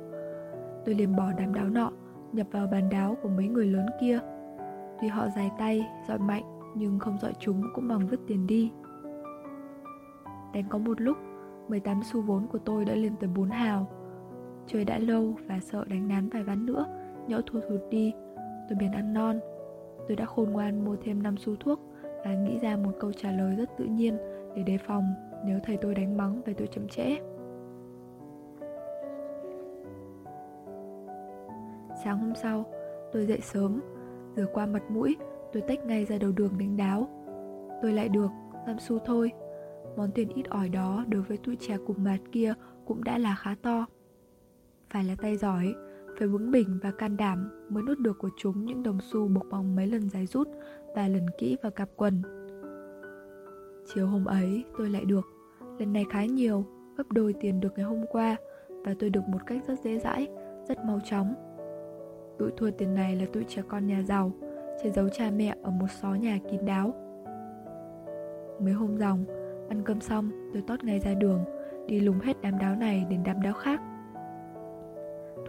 Tôi 0.85 0.95
liền 0.95 1.15
bỏ 1.15 1.31
đám 1.37 1.53
đáo 1.53 1.69
nọ, 1.69 1.91
nhập 2.31 2.47
vào 2.51 2.67
bàn 2.67 2.89
đáo 2.89 3.17
của 3.23 3.29
mấy 3.29 3.47
người 3.47 3.67
lớn 3.67 3.85
kia. 4.01 4.19
Tuy 5.01 5.07
họ 5.07 5.27
dài 5.35 5.51
tay, 5.59 5.87
giỏi 6.07 6.19
mạnh, 6.19 6.43
nhưng 6.75 6.99
không 6.99 7.17
giỏi 7.21 7.33
chúng 7.39 7.63
cũng 7.73 7.87
bằng 7.87 8.07
vứt 8.07 8.19
tiền 8.27 8.47
đi. 8.47 8.71
Đánh 10.53 10.63
có 10.69 10.77
một 10.77 11.01
lúc, 11.01 11.17
18 11.67 12.01
xu 12.03 12.21
vốn 12.21 12.47
của 12.47 12.59
tôi 12.59 12.85
đã 12.85 12.95
lên 12.95 13.15
tới 13.19 13.29
4 13.35 13.49
hào. 13.49 13.87
Chơi 14.67 14.85
đã 14.85 14.99
lâu 14.99 15.35
và 15.47 15.59
sợ 15.59 15.85
đánh 15.87 16.07
nán 16.07 16.29
vài 16.29 16.43
ván 16.43 16.65
nữa, 16.65 16.85
nhỡ 17.27 17.41
thua 17.45 17.59
thụt 17.59 17.81
đi, 17.89 18.13
tôi 18.69 18.77
bèn 18.79 18.91
ăn 18.91 19.13
non. 19.13 19.39
Tôi 20.07 20.15
đã 20.15 20.25
khôn 20.25 20.49
ngoan 20.49 20.85
mua 20.85 20.95
thêm 21.03 21.23
5 21.23 21.37
xu 21.37 21.55
thuốc 21.55 21.79
và 22.25 22.33
nghĩ 22.33 22.59
ra 22.59 22.77
một 22.77 22.91
câu 22.99 23.11
trả 23.11 23.31
lời 23.31 23.55
rất 23.55 23.69
tự 23.77 23.85
nhiên 23.85 24.17
để 24.55 24.63
đề 24.63 24.77
phòng 24.77 25.13
nếu 25.45 25.59
thầy 25.63 25.77
tôi 25.77 25.95
đánh 25.95 26.17
mắng 26.17 26.41
về 26.45 26.53
tôi 26.53 26.67
chậm 26.67 26.87
trễ. 26.87 27.17
Sáng 32.03 32.19
hôm 32.19 32.35
sau, 32.35 32.65
tôi 33.11 33.25
dậy 33.25 33.39
sớm, 33.41 33.81
rửa 34.35 34.45
qua 34.53 34.65
mặt 34.65 34.83
mũi, 34.89 35.15
tôi 35.53 35.63
tách 35.67 35.85
ngay 35.85 36.05
ra 36.05 36.17
đầu 36.17 36.31
đường 36.31 36.57
đánh 36.57 36.77
đáo. 36.77 37.07
Tôi 37.81 37.93
lại 37.93 38.09
được, 38.09 38.29
năm 38.65 38.79
xu 38.79 38.99
thôi. 38.99 39.31
Món 39.97 40.11
tiền 40.11 40.29
ít 40.35 40.49
ỏi 40.49 40.69
đó 40.69 41.05
đối 41.07 41.21
với 41.21 41.37
tụi 41.37 41.55
trẻ 41.59 41.77
cùng 41.87 42.03
mạt 42.03 42.19
kia 42.31 42.53
cũng 42.85 43.03
đã 43.03 43.17
là 43.17 43.35
khá 43.35 43.55
to. 43.61 43.85
Phải 44.89 45.03
là 45.03 45.15
tay 45.21 45.37
giỏi, 45.37 45.75
phải 46.19 46.27
vững 46.27 46.51
bình 46.51 46.79
và 46.81 46.91
can 46.91 47.17
đảm 47.17 47.49
mới 47.69 47.83
nuốt 47.83 47.99
được 47.99 48.17
của 48.19 48.29
chúng 48.37 48.65
những 48.65 48.83
đồng 48.83 48.99
xu 49.01 49.27
bộc 49.27 49.43
bóng 49.51 49.75
mấy 49.75 49.87
lần 49.87 50.09
dài 50.09 50.25
rút 50.25 50.47
và 50.95 51.07
lần 51.07 51.25
kỹ 51.37 51.57
vào 51.63 51.71
cặp 51.71 51.89
quần. 51.95 52.21
Chiều 53.85 54.07
hôm 54.07 54.25
ấy 54.25 54.63
tôi 54.77 54.89
lại 54.89 55.05
được, 55.05 55.25
lần 55.79 55.93
này 55.93 56.05
khá 56.09 56.25
nhiều, 56.25 56.65
gấp 56.97 57.03
đôi 57.11 57.33
tiền 57.33 57.59
được 57.59 57.73
ngày 57.75 57.85
hôm 57.85 58.05
qua 58.11 58.35
và 58.85 58.95
tôi 58.99 59.09
được 59.09 59.27
một 59.27 59.39
cách 59.45 59.61
rất 59.67 59.79
dễ 59.83 59.99
dãi, 59.99 60.27
rất 60.67 60.77
mau 60.85 60.99
chóng. 61.05 61.33
Tụi 62.39 62.51
thua 62.57 62.71
tiền 62.71 62.95
này 62.95 63.15
là 63.15 63.25
tụi 63.33 63.43
trẻ 63.43 63.61
con 63.67 63.87
nhà 63.87 64.01
giàu, 64.01 64.31
che 64.83 64.89
giấu 64.89 65.09
cha 65.09 65.31
mẹ 65.35 65.55
ở 65.63 65.71
một 65.71 65.91
xó 66.01 66.13
nhà 66.13 66.39
kín 66.51 66.65
đáo. 66.65 66.93
Mấy 68.61 68.73
hôm 68.73 68.97
dòng, 68.97 69.25
ăn 69.69 69.81
cơm 69.85 70.01
xong 70.01 70.31
tôi 70.53 70.63
tót 70.67 70.83
ngay 70.83 70.99
ra 70.99 71.13
đường, 71.13 71.39
đi 71.87 71.99
lùng 71.99 72.19
hết 72.19 72.41
đám 72.41 72.57
đáo 72.57 72.75
này 72.75 73.05
đến 73.09 73.21
đám 73.25 73.41
đáo 73.41 73.53
khác. 73.53 73.81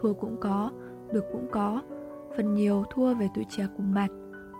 Thua 0.00 0.12
cũng 0.12 0.36
có, 0.40 0.70
được 1.12 1.24
cũng 1.32 1.46
có, 1.50 1.82
phần 2.36 2.54
nhiều 2.54 2.84
thua 2.90 3.14
về 3.14 3.28
tụi 3.34 3.44
trẻ 3.48 3.66
cùng 3.76 3.94
mặt, 3.94 4.08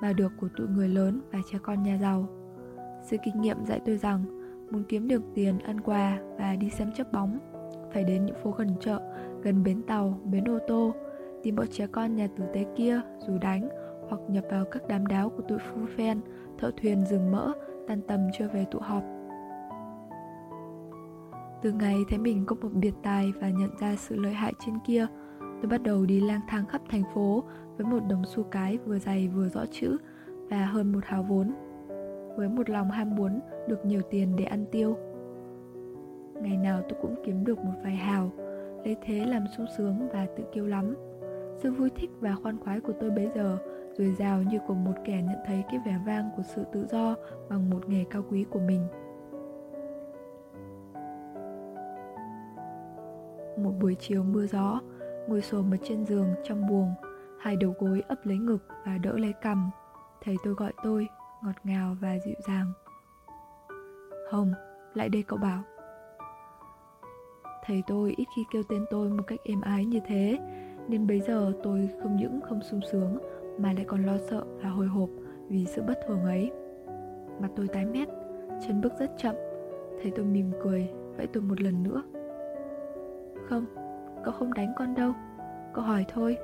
mà 0.03 0.13
được 0.13 0.33
của 0.41 0.49
tụi 0.57 0.69
người 0.69 0.89
lớn 0.89 1.21
và 1.33 1.39
trẻ 1.53 1.59
con 1.63 1.83
nhà 1.83 1.99
giàu. 2.01 2.29
Sự 3.03 3.17
kinh 3.25 3.41
nghiệm 3.41 3.65
dạy 3.65 3.81
tôi 3.85 3.97
rằng 3.97 4.25
muốn 4.71 4.83
kiếm 4.89 5.09
được 5.09 5.23
tiền 5.35 5.59
ăn 5.59 5.81
quà 5.81 6.19
và 6.39 6.57
đi 6.57 6.71
xem 6.71 6.93
chấp 6.97 7.13
bóng 7.13 7.39
phải 7.93 8.05
đến 8.05 8.27
những 8.27 8.37
phố 8.43 8.51
gần 8.51 8.69
chợ, 8.81 9.01
gần 9.43 9.63
bến 9.63 9.83
tàu, 9.83 10.21
bến 10.25 10.45
ô 10.49 10.59
tô 10.69 10.95
tìm 11.43 11.57
bọn 11.57 11.67
trẻ 11.71 11.87
con 11.87 12.17
nhà 12.17 12.29
tử 12.37 12.45
tế 12.55 12.67
kia 12.77 13.01
dù 13.27 13.39
đánh 13.39 13.69
hoặc 14.09 14.21
nhập 14.29 14.45
vào 14.51 14.65
các 14.65 14.83
đám 14.89 15.07
đáo 15.07 15.31
của 15.31 15.43
tụi 15.43 15.59
phu 15.59 15.81
phen, 15.97 16.21
thợ 16.59 16.71
thuyền 16.83 17.05
rừng 17.07 17.33
mỡ, 17.33 17.53
tan 17.89 18.01
tầm 18.01 18.21
chưa 18.39 18.49
về 18.49 18.67
tụ 18.71 18.79
họp. 18.79 19.03
Từ 21.63 21.73
ngày 21.73 21.97
thấy 22.09 22.19
mình 22.19 22.45
có 22.47 22.57
một 22.61 22.69
biệt 22.73 22.95
tài 23.03 23.33
và 23.41 23.51
nhận 23.51 23.71
ra 23.81 23.97
sự 23.97 24.17
lợi 24.17 24.33
hại 24.33 24.53
trên 24.67 24.75
kia, 24.87 25.07
tôi 25.65 25.69
bắt 25.71 25.83
đầu 25.83 26.07
đi 26.07 26.21
lang 26.21 26.41
thang 26.49 26.67
khắp 26.67 26.83
thành 26.89 27.03
phố 27.15 27.43
với 27.77 27.87
một 27.87 28.01
đồng 28.09 28.23
xu 28.27 28.43
cái 28.43 28.79
vừa 28.79 28.99
dày 28.99 29.29
vừa 29.29 29.49
rõ 29.49 29.65
chữ 29.71 29.97
và 30.51 30.65
hơn 30.65 30.93
một 30.93 31.05
hào 31.05 31.23
vốn. 31.23 31.53
Với 32.37 32.49
một 32.49 32.71
lòng 32.71 32.91
ham 32.91 33.17
muốn 33.17 33.41
được 33.69 33.85
nhiều 33.85 34.01
tiền 34.11 34.37
để 34.37 34.45
ăn 34.45 34.65
tiêu. 34.73 34.97
Ngày 36.43 36.57
nào 36.57 36.83
tôi 36.89 36.99
cũng 37.03 37.15
kiếm 37.25 37.45
được 37.45 37.59
một 37.59 37.73
vài 37.85 37.97
hào, 37.97 38.31
lấy 38.85 38.97
thế 39.03 39.27
làm 39.27 39.45
sung 39.57 39.67
sướng 39.79 40.09
và 40.13 40.27
tự 40.37 40.45
kiêu 40.53 40.67
lắm. 40.67 40.95
Sự 41.57 41.71
vui 41.71 41.91
thích 41.91 42.11
và 42.21 42.35
khoan 42.43 42.59
khoái 42.59 42.81
của 42.81 42.93
tôi 43.01 43.11
bấy 43.11 43.31
giờ 43.35 43.59
dồi 43.99 44.15
dào 44.19 44.43
như 44.43 44.59
của 44.67 44.75
một 44.75 44.95
kẻ 45.05 45.23
nhận 45.23 45.39
thấy 45.47 45.65
cái 45.71 45.81
vẻ 45.87 45.99
vang 46.07 46.31
của 46.37 46.43
sự 46.43 46.65
tự 46.73 46.87
do 46.87 47.15
bằng 47.51 47.71
một 47.71 47.89
nghề 47.89 48.05
cao 48.11 48.25
quý 48.31 48.45
của 48.51 48.61
mình. 48.61 48.87
Một 53.59 53.73
buổi 53.81 53.97
chiều 54.01 54.23
mưa 54.23 54.47
gió, 54.47 54.81
ngồi 55.29 55.43
xổm 55.43 55.75
ở 55.75 55.77
trên 55.83 56.07
giường 56.07 56.29
trong 56.45 56.69
buồng, 56.69 56.95
hai 57.39 57.57
đầu 57.57 57.75
gối 57.79 58.03
ấp 58.09 58.27
lấy 58.27 58.39
ngực 58.39 58.67
và 58.87 58.99
đỡ 58.99 59.13
lấy 59.17 59.33
cằm. 59.33 59.71
Thầy 60.21 60.37
tôi 60.45 60.55
gọi 60.55 60.73
tôi, 60.83 61.09
ngọt 61.45 61.57
ngào 61.65 61.97
và 62.01 62.19
dịu 62.25 62.35
dàng. 62.47 62.73
Hồng, 64.31 64.53
lại 64.95 65.09
đây 65.09 65.23
cậu 65.23 65.39
bảo. 65.39 65.63
Thầy 67.65 67.83
tôi 67.87 68.15
ít 68.17 68.25
khi 68.37 68.45
kêu 68.53 68.63
tên 68.69 68.85
tôi 68.91 69.09
một 69.09 69.23
cách 69.27 69.39
êm 69.45 69.61
ái 69.61 69.85
như 69.85 70.01
thế, 70.07 70.39
nên 70.89 71.07
bây 71.07 71.21
giờ 71.21 71.53
tôi 71.63 71.91
không 72.03 72.17
những 72.17 72.41
không 72.41 72.63
sung 72.63 72.81
sướng 72.93 73.19
mà 73.59 73.73
lại 73.73 73.85
còn 73.85 74.07
lo 74.07 74.17
sợ 74.31 74.45
và 74.63 74.69
hồi 74.69 74.87
hộp 74.87 75.09
vì 75.49 75.67
sự 75.67 75.83
bất 75.83 75.99
thường 76.07 76.25
ấy. 76.25 76.51
Mặt 77.41 77.49
tôi 77.57 77.69
tái 77.69 77.87
mét, 77.87 78.09
chân 78.67 78.81
bước 78.81 78.93
rất 78.99 79.11
chậm, 79.17 79.35
thấy 80.03 80.13
tôi 80.17 80.25
mỉm 80.25 80.53
cười, 80.63 80.89
vậy 81.17 81.27
tôi 81.33 81.43
một 81.43 81.61
lần 81.61 81.83
nữa. 81.83 82.03
Không, 83.49 83.67
cậu 84.25 84.33
không 84.33 84.55
đánh 84.55 84.73
con 84.77 84.95
đâu, 84.95 85.13
cậu 85.75 85.85
hỏi 85.85 86.05
thôi. 86.09 86.37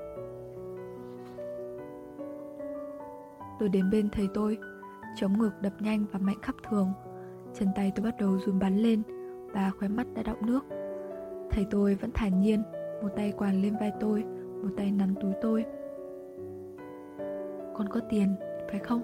Tôi 3.59 3.69
đến 3.69 3.91
bên 3.91 4.09
thầy 4.13 4.29
tôi, 4.35 4.59
chống 5.17 5.39
ngực 5.39 5.53
đập 5.61 5.73
nhanh 5.81 6.05
và 6.13 6.19
mạnh 6.19 6.39
khắp 6.43 6.55
thường. 6.71 6.93
Chân 7.55 7.69
tay 7.77 7.93
tôi 7.95 8.05
bắt 8.05 8.17
đầu 8.19 8.39
run 8.47 8.59
bắn 8.59 8.77
lên 8.77 9.03
và 9.53 9.71
khóe 9.79 9.89
mắt 9.89 10.07
đã 10.15 10.23
đọng 10.23 10.47
nước. 10.47 10.65
Thầy 11.51 11.67
tôi 11.71 11.95
vẫn 11.95 12.11
thản 12.15 12.41
nhiên, 12.41 12.63
một 13.03 13.09
tay 13.17 13.33
quàng 13.33 13.63
lên 13.63 13.77
vai 13.81 13.93
tôi, 14.01 14.25
một 14.63 14.71
tay 14.77 14.91
nắm 14.91 15.15
túi 15.15 15.33
tôi 15.43 15.65
con 17.81 17.89
có 17.89 18.01
tiền, 18.01 18.35
phải 18.71 18.79
không? 18.79 19.03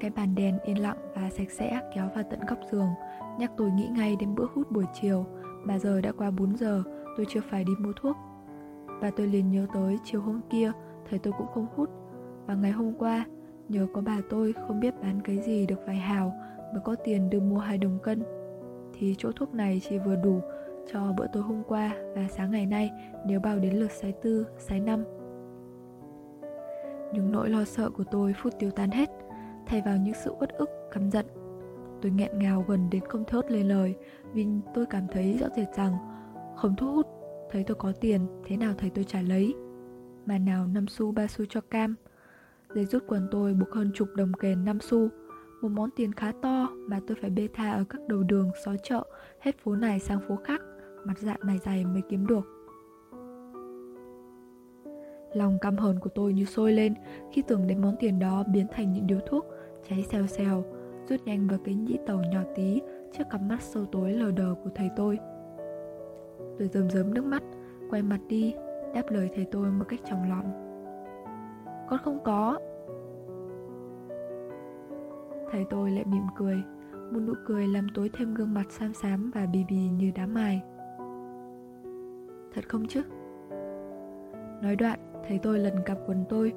Cái 0.00 0.10
bàn 0.10 0.34
đèn 0.34 0.58
yên 0.64 0.82
lặng 0.82 0.96
và 1.14 1.30
sạch 1.30 1.50
sẽ 1.50 1.80
kéo 1.94 2.08
vào 2.14 2.24
tận 2.30 2.40
góc 2.48 2.58
giường 2.72 2.88
Nhắc 3.38 3.52
tôi 3.56 3.70
nghĩ 3.70 3.88
ngay 3.88 4.16
đến 4.20 4.34
bữa 4.34 4.46
hút 4.54 4.70
buổi 4.70 4.84
chiều 5.00 5.26
mà 5.64 5.78
giờ 5.78 6.00
đã 6.00 6.12
qua 6.12 6.30
4 6.30 6.56
giờ, 6.56 6.82
tôi 7.16 7.26
chưa 7.28 7.40
phải 7.50 7.64
đi 7.64 7.72
mua 7.78 7.92
thuốc. 7.96 8.16
Và 9.00 9.10
tôi 9.10 9.26
liền 9.26 9.50
nhớ 9.50 9.66
tới 9.74 9.98
chiều 10.04 10.20
hôm 10.20 10.40
kia 10.50 10.72
Thầy 11.10 11.18
tôi 11.18 11.32
cũng 11.38 11.46
không 11.54 11.66
hút. 11.76 11.90
Và 12.46 12.54
ngày 12.54 12.70
hôm 12.70 12.94
qua, 12.98 13.24
nhớ 13.68 13.86
có 13.94 14.00
bà 14.00 14.18
tôi 14.30 14.52
không 14.52 14.80
biết 14.80 14.94
bán 15.02 15.20
cái 15.24 15.38
gì 15.38 15.66
được 15.66 15.80
vài 15.86 15.96
hào 15.96 16.32
Mới 16.72 16.80
có 16.84 16.94
tiền 17.04 17.30
đưa 17.30 17.40
mua 17.40 17.58
hai 17.58 17.78
đồng 17.78 17.98
cân. 18.02 18.22
Thì 18.94 19.14
chỗ 19.18 19.32
thuốc 19.32 19.54
này 19.54 19.80
chỉ 19.88 19.98
vừa 19.98 20.16
đủ 20.16 20.40
cho 20.92 21.12
bữa 21.16 21.26
tối 21.32 21.42
hôm 21.42 21.62
qua 21.68 21.92
và 22.14 22.28
sáng 22.28 22.50
ngày 22.50 22.66
nay 22.66 22.90
nếu 23.26 23.40
bao 23.40 23.58
đến 23.58 23.74
lượt 23.74 23.90
sái 23.90 24.12
tư, 24.12 24.46
sái 24.58 24.80
năm. 24.80 25.04
Những 27.12 27.32
nỗi 27.32 27.50
lo 27.50 27.64
sợ 27.64 27.90
của 27.90 28.04
tôi 28.10 28.34
phút 28.42 28.52
tiêu 28.58 28.70
tan 28.70 28.90
hết 28.90 29.10
Thay 29.66 29.82
vào 29.82 29.96
những 29.96 30.14
sự 30.14 30.34
uất 30.40 30.50
ức, 30.50 30.70
căm 30.90 31.10
giận. 31.10 31.26
Tôi 32.02 32.12
nghẹn 32.12 32.38
ngào 32.38 32.64
gần 32.68 32.90
đến 32.90 33.02
không 33.08 33.24
thốt 33.24 33.50
lên 33.50 33.68
lời 33.68 33.94
Vì 34.32 34.46
tôi 34.74 34.86
cảm 34.86 35.06
thấy 35.12 35.38
rõ 35.40 35.46
rệt 35.56 35.68
rằng 35.76 35.96
Không 36.56 36.76
thu 36.76 36.92
hút 36.92 37.06
Thấy 37.50 37.64
tôi 37.64 37.74
có 37.74 37.92
tiền 38.00 38.26
Thế 38.44 38.56
nào 38.56 38.74
thấy 38.78 38.90
tôi 38.90 39.04
trả 39.04 39.22
lấy. 39.22 39.54
Mà 40.26 40.38
nào 40.38 40.66
năm 40.66 40.86
xu 40.88 41.12
ba 41.12 41.26
xu 41.26 41.44
cho 41.48 41.60
cam. 41.60 41.94
Giấy 42.74 42.84
rút 42.84 43.02
quần 43.06 43.28
tôi 43.30 43.54
buộc 43.54 43.70
hơn 43.70 43.90
chục 43.94 44.08
đồng 44.16 44.32
kền 44.32 44.64
năm 44.64 44.78
xu 44.80 45.08
Một 45.62 45.68
món 45.68 45.90
tiền 45.96 46.12
khá 46.12 46.32
to 46.42 46.68
Mà 46.88 47.00
tôi 47.06 47.16
phải 47.20 47.30
bê 47.30 47.48
tha 47.54 47.72
ở 47.72 47.84
các 47.88 48.00
đầu 48.08 48.22
đường, 48.22 48.50
xó 48.64 48.72
chợ 48.82 49.04
Hết 49.40 49.58
phố 49.58 49.74
này 49.76 50.00
sang 50.00 50.20
phố 50.28 50.36
khác 50.44 50.60
Mặt 51.04 51.18
dạng 51.18 51.38
mày 51.42 51.58
dày 51.58 51.84
mới 51.84 52.02
kiếm 52.08 52.26
được. 52.26 52.62
Lòng 55.34 55.58
căm 55.60 55.76
hờn 55.76 55.98
của 55.98 56.10
tôi 56.14 56.32
như 56.32 56.44
sôi 56.44 56.72
lên 56.72 56.94
khi 57.32 57.42
tưởng 57.42 57.66
đến 57.66 57.82
món 57.82 57.96
tiền 58.00 58.18
đó 58.18 58.44
biến 58.52 58.66
thành 58.72 58.92
những 58.92 59.06
điếu 59.06 59.18
thuốc 59.26 59.46
cháy 59.88 60.06
xèo 60.10 60.26
xèo, 60.26 60.64
rút 61.12 61.26
nhanh 61.26 61.48
vào 61.48 61.58
cái 61.64 61.74
nhĩ 61.74 61.98
tàu 62.06 62.22
nhỏ 62.32 62.40
tí 62.54 62.80
trước 63.12 63.24
cặp 63.30 63.40
mắt 63.42 63.62
sâu 63.62 63.84
tối 63.84 64.12
lờ 64.12 64.30
đờ 64.30 64.54
của 64.64 64.70
thầy 64.74 64.90
tôi. 64.96 65.18
Tôi 66.58 66.68
rơm 66.68 66.90
rớm 66.90 67.14
nước 67.14 67.24
mắt, 67.24 67.42
quay 67.90 68.02
mặt 68.02 68.20
đi, 68.28 68.54
đáp 68.94 69.02
lời 69.10 69.30
thầy 69.34 69.44
tôi 69.44 69.70
một 69.70 69.84
cách 69.88 70.00
trong 70.04 70.28
lòng. 70.28 70.52
Con 71.88 71.98
không 72.04 72.18
có. 72.24 72.58
Thầy 75.50 75.64
tôi 75.70 75.90
lại 75.90 76.04
mỉm 76.04 76.22
cười, 76.36 76.62
một 77.12 77.20
nụ 77.20 77.32
cười 77.46 77.68
làm 77.68 77.86
tối 77.94 78.10
thêm 78.12 78.34
gương 78.34 78.54
mặt 78.54 78.66
xám 78.70 78.94
xám 78.94 79.30
và 79.34 79.46
bì 79.46 79.64
bì 79.68 79.76
như 79.76 80.12
đám 80.14 80.34
mài. 80.34 80.62
Thật 82.54 82.68
không 82.68 82.86
chứ? 82.88 83.02
Nói 84.62 84.76
đoạn, 84.76 84.98
Thấy 85.28 85.38
tôi 85.42 85.58
lần 85.58 85.74
cặp 85.84 85.98
quần 86.06 86.24
tôi 86.28 86.52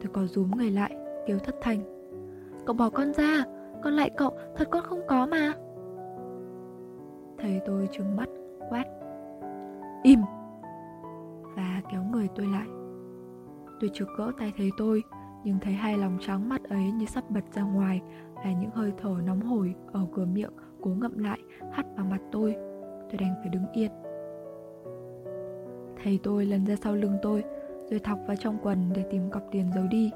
Tôi 0.00 0.10
có 0.12 0.26
rúm 0.26 0.50
người 0.50 0.70
lại 0.70 0.96
Kêu 1.26 1.38
thất 1.38 1.54
thanh 1.60 1.78
Cậu 2.66 2.76
bỏ 2.76 2.90
con 2.90 3.12
ra 3.12 3.44
còn 3.84 3.92
lại 3.94 4.10
cậu, 4.16 4.30
Thật 4.56 4.68
con 4.70 4.84
không 4.84 5.00
có 5.08 5.26
mà. 5.26 5.52
Thầy 7.38 7.60
tôi 7.66 7.88
trừng 7.92 8.16
mắt, 8.16 8.28
Quát. 8.70 8.84
Im! 10.02 10.20
Và 11.56 11.82
kéo 11.92 12.02
người 12.02 12.28
tôi 12.34 12.46
lại. 12.46 12.66
Tôi 13.80 13.90
trực 13.92 14.08
gỡ 14.18 14.32
tay 14.38 14.52
thấy 14.56 14.70
tôi, 14.76 15.02
Nhưng 15.44 15.58
thấy 15.60 15.72
hai 15.72 15.98
lòng 15.98 16.18
trắng 16.20 16.48
mắt 16.48 16.64
ấy 16.64 16.92
như 16.92 17.06
sắp 17.06 17.30
bật 17.30 17.44
ra 17.54 17.62
ngoài 17.62 18.02
Và 18.34 18.52
những 18.52 18.70
hơi 18.70 18.92
thở 18.98 19.16
nóng 19.24 19.40
hổi 19.40 19.74
Ở 19.92 20.06
cửa 20.12 20.24
miệng 20.24 20.52
cố 20.80 20.90
ngậm 20.90 21.18
lại, 21.18 21.38
Hắt 21.72 21.86
vào 21.96 22.06
mặt 22.06 22.20
tôi. 22.32 22.54
Tôi 23.08 23.18
đành 23.20 23.34
phải 23.40 23.48
đứng 23.48 23.66
yên. 23.72 23.90
Thầy 26.04 26.20
tôi 26.22 26.46
lần 26.46 26.66
ra 26.66 26.76
sau 26.76 26.94
lưng 26.94 27.18
tôi, 27.22 27.44
rồi 27.90 28.00
thọc 28.00 28.18
vào 28.26 28.36
trong 28.36 28.58
quần 28.62 28.92
để 28.94 29.04
tìm 29.10 29.30
cọc 29.30 29.42
tiền 29.50 29.70
giấu 29.74 29.84
đi. 29.90 30.10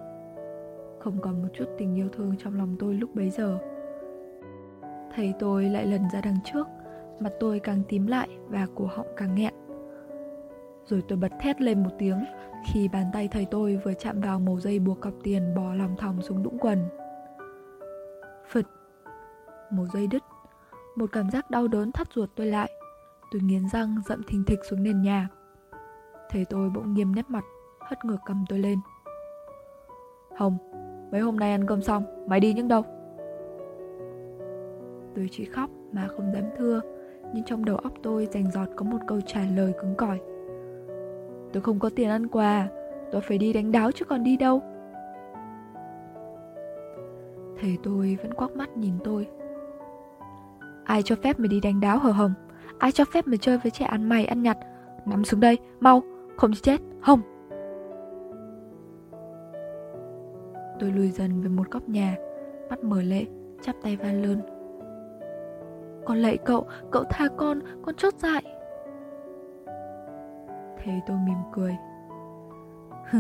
Không 1.01 1.21
còn 1.21 1.43
một 1.43 1.49
chút 1.55 1.65
tình 1.79 1.95
yêu 1.95 2.09
thương 2.09 2.35
trong 2.39 2.57
lòng 2.59 2.77
tôi 2.79 2.95
lúc 2.95 3.15
bấy 3.15 3.31
giờ. 3.31 3.59
Thầy 5.15 5.35
tôi 5.39 5.65
lại 5.65 5.87
lần 5.87 6.03
ra 6.13 6.21
đằng 6.21 6.37
trước, 6.45 6.67
mặt 7.21 7.33
tôi 7.41 7.59
càng 7.61 7.83
tím 7.89 8.07
lại 8.07 8.29
và 8.49 8.67
cổ 8.75 8.87
họng 8.87 9.07
càng 9.17 9.35
nghẹn. 9.35 9.55
Rồi 10.87 11.03
tôi 11.09 11.19
bật 11.19 11.33
thét 11.41 11.61
lên 11.61 11.83
một 11.83 11.91
tiếng 11.99 12.25
khi 12.67 12.89
bàn 12.89 13.05
tay 13.13 13.29
thầy 13.29 13.47
tôi 13.51 13.81
vừa 13.85 13.95
chạm 13.95 14.21
vào 14.21 14.41
màu 14.41 14.61
dây 14.61 14.79
buộc 14.79 15.01
cọc 15.01 15.13
tiền 15.23 15.55
bò 15.55 15.75
lòng 15.75 15.97
thòng 15.99 16.23
xuống 16.23 16.43
đũng 16.43 16.59
quần. 16.59 16.85
Phật, 18.49 18.67
màu 19.71 19.87
dây 19.87 20.07
đứt, 20.07 20.23
một 20.97 21.13
cảm 21.13 21.31
giác 21.31 21.51
đau 21.51 21.69
đớn 21.69 21.93
thắt 21.93 22.13
ruột 22.13 22.31
tôi 22.35 22.47
lại. 22.47 22.71
Tôi 23.31 23.43
nghiến 23.43 23.69
răng 23.69 23.97
dậm 24.07 24.23
thình 24.23 24.45
thịch 24.45 24.59
xuống 24.71 24.83
nền 24.83 25.03
nhà. 25.03 25.29
Thầy 26.31 26.45
tôi 26.45 26.71
bỗng 26.71 26.95
nghiêm 26.95 27.15
nét 27.15 27.31
mặt 27.31 27.45
hất 27.81 28.05
ngược 28.05 28.19
cầm 28.27 28.45
tôi 28.49 28.59
lên. 28.59 28.79
Hồng, 30.37 30.59
mấy 31.13 31.21
hôm 31.21 31.37
nay 31.37 31.51
ăn 31.51 31.67
cơm 31.67 31.83
xong, 31.83 32.05
mày 32.27 32.41
đi 32.41 32.53
những 32.53 32.69
đâu? 32.69 32.83
Tôi 35.15 35.29
chỉ 35.33 35.45
khóc 35.45 35.71
mà 35.93 36.09
không 36.09 36.33
dám 36.35 36.45
thưa, 36.59 36.81
nhưng 37.35 37.45
trong 37.45 37.65
đầu 37.65 37.77
óc 37.77 37.93
tôi 38.03 38.29
rành 38.33 38.51
giọt 38.51 38.69
có 38.77 38.85
một 38.85 38.99
câu 39.07 39.21
trả 39.21 39.41
lời 39.57 39.73
cứng 39.81 39.95
cỏi. 39.95 40.21
Tôi 41.53 41.63
không 41.63 41.79
có 41.79 41.91
tiền 41.97 42.09
ăn 42.09 42.27
quà, 42.27 42.69
tôi 43.13 43.21
phải 43.21 43.39
đi 43.39 43.53
đánh 43.53 43.73
đáo 43.73 43.93
chứ 43.93 44.05
còn 44.05 44.25
đi 44.25 44.37
đâu. 44.37 44.63
Thầy 47.61 47.79
tôi 47.83 48.19
vẫn 48.23 48.35
quắc 48.35 48.57
mắt 48.57 48.77
nhìn 48.77 48.95
tôi. 49.05 49.29
Ai 50.85 51.03
cho 51.03 51.17
phép 51.23 51.41
mày 51.41 51.49
đi 51.49 51.61
đánh 51.61 51.81
đáo 51.81 51.99
hở 51.99 52.11
hồng? 52.11 52.35
Ai 52.79 52.93
cho 52.93 53.05
phép 53.05 53.27
mày 53.27 53.39
chơi 53.39 53.59
với 53.59 53.71
trẻ 53.71 53.85
ăn 53.85 54.09
mày 54.09 54.25
ăn 54.25 54.43
nhặt? 54.43 54.59
Nắm 55.07 55.25
xuống 55.25 55.41
đây, 55.41 55.59
mau, 55.81 56.03
không 56.37 56.53
chết, 56.55 56.81
Hồng. 57.01 57.21
Tôi 60.81 60.93
lùi 60.93 61.11
dần 61.11 61.41
về 61.41 61.49
một 61.49 61.71
góc 61.71 61.89
nhà 61.89 62.17
Mắt 62.71 62.85
mở 62.85 63.03
lệ 63.03 63.27
Chắp 63.63 63.77
tay 63.83 63.97
van 63.97 64.23
lơn. 64.23 64.41
Con 66.07 66.19
lạy 66.19 66.39
cậu 66.45 66.67
Cậu 66.91 67.05
tha 67.11 67.29
con 67.37 67.61
Con 67.83 67.95
chót 67.95 68.15
dại. 68.15 68.43
Thế 70.79 71.01
tôi 71.07 71.17
mỉm 71.27 71.39
cười. 71.53 71.77
Hừ 73.11 73.19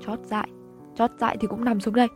Chót 0.00 0.18
dại 0.24 0.48
Chót 0.94 1.10
dại 1.20 1.36
thì 1.40 1.46
cũng 1.46 1.64
nằm 1.64 1.80
xuống 1.80 1.94
đây. 1.94 2.08